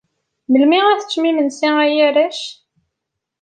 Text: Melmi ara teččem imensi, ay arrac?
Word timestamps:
Melmi 0.49 0.79
ara 0.81 0.99
teččem 1.01 1.25
imensi, 1.29 1.69
ay 1.83 1.97
arrac? 2.07 2.41